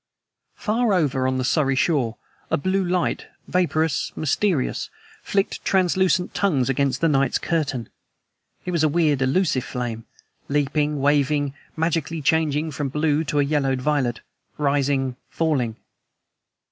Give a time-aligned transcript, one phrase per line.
[0.55, 2.17] Far over on the Surrey shore
[2.49, 4.89] a blue light vaporous, mysterious
[5.21, 7.87] flicked translucent tongues against the night's curtain.
[8.65, 10.05] It was a weird, elusive flame,
[10.49, 14.21] leaping, wavering, magically changing from blue to a yellowed violet,
[14.57, 15.75] rising, falling.